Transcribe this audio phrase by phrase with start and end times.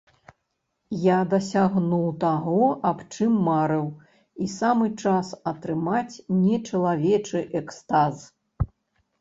[1.01, 3.85] Я дасягнуў таго аб чым марыў
[4.45, 8.15] і самы час атрымаць нечалавечы экстаз.